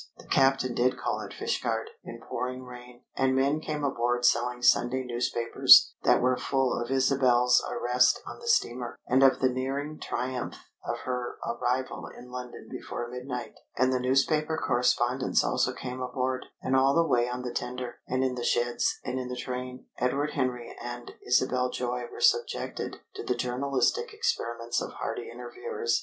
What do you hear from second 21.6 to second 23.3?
Joy were subjected to